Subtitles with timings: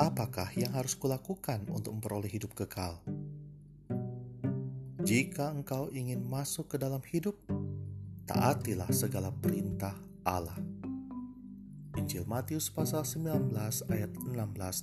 [0.00, 2.96] apakah yang harus kulakukan untuk memperoleh hidup kekal?
[5.04, 7.36] Jika engkau ingin masuk ke dalam hidup,
[8.24, 9.92] taatilah segala perintah
[10.24, 10.56] Allah.
[12.00, 13.52] Injil Matius pasal 19
[13.92, 14.32] ayat 16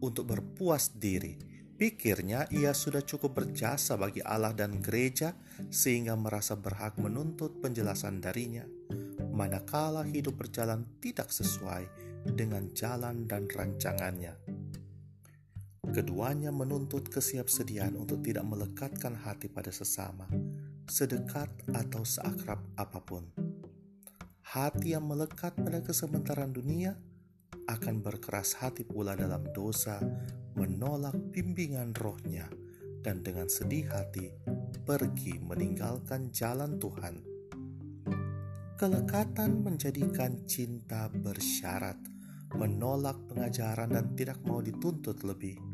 [0.00, 1.36] untuk berpuas diri,
[1.76, 5.36] pikirnya ia sudah cukup berjasa bagi Allah dan gereja
[5.68, 8.64] sehingga merasa berhak menuntut penjelasan darinya,
[9.36, 11.84] manakala hidup berjalan tidak sesuai
[12.32, 14.40] dengan jalan dan rancangannya.
[15.84, 20.24] Keduanya menuntut kesiapsediaan untuk tidak melekatkan hati pada sesama,
[20.88, 23.28] sedekat atau seakrab apa pun.
[24.48, 26.96] Hati yang melekat pada kesementaraan dunia
[27.70, 30.02] akan berkeras hati pula dalam dosa,
[30.58, 32.50] menolak bimbingan rohnya,
[33.06, 34.34] dan dengan sedih hati
[34.82, 37.22] pergi meninggalkan jalan Tuhan.
[38.74, 42.00] Kelekatan menjadikan cinta bersyarat,
[42.56, 45.70] menolak pengajaran dan tidak mau dituntut lebih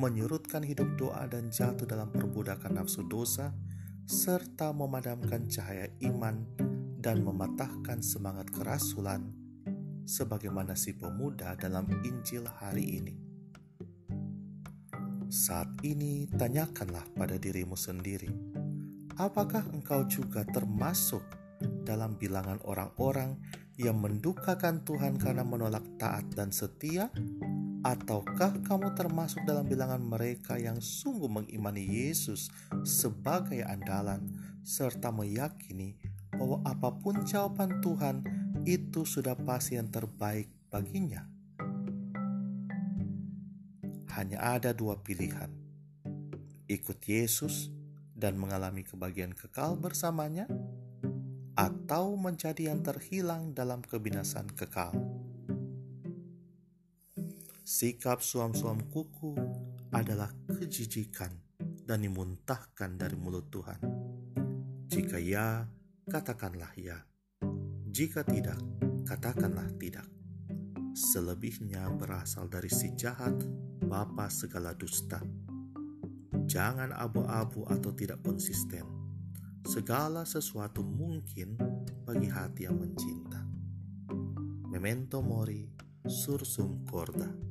[0.00, 3.52] menyurutkan hidup doa dan jatuh dalam perbudakan nafsu dosa,
[4.08, 6.40] serta memadamkan cahaya iman
[6.96, 9.28] dan mematahkan semangat kerasulan,
[10.04, 13.14] sebagaimana si pemuda dalam Injil hari ini.
[15.30, 18.30] Saat ini, tanyakanlah pada dirimu sendiri,
[19.14, 21.22] apakah engkau juga termasuk
[21.86, 23.38] dalam bilangan orang-orang
[23.78, 27.12] yang mendukakan Tuhan karena menolak taat dan setia
[27.80, 32.52] Ataukah kamu termasuk dalam bilangan mereka yang sungguh mengimani Yesus
[32.84, 34.28] sebagai andalan,
[34.60, 35.96] serta meyakini
[36.36, 38.20] bahwa apa pun jawaban Tuhan
[38.70, 41.26] itu sudah pasti yang terbaik baginya?
[44.14, 45.50] Hanya ada dua pilihan:
[46.70, 47.74] ikut Yesus
[48.14, 50.46] dan mengalami kebahagiaan kekal bersamanya,
[51.58, 54.94] atau menjadi yang terhilang dalam kebinasan kekal.
[57.66, 59.34] Sikap suam-suam kuku
[59.90, 61.34] adalah kejijikan
[61.82, 63.82] dan dimuntahkan dari mulut Tuhan.
[64.86, 65.66] Jika ya,
[66.06, 67.09] katakanlah ya.
[67.90, 68.62] Jika tidak,
[69.02, 70.06] katakanlah tidak.
[70.94, 73.34] Selebihnya berasal dari si jahat,
[73.82, 75.18] bapa segala dusta.
[76.46, 78.86] Jangan abu-abu atau tidak konsisten.
[79.66, 81.58] Segala sesuatu mungkin
[82.06, 83.42] bagi hati yang mencinta.
[84.70, 85.66] Memento mori,
[86.06, 87.49] sursum corda.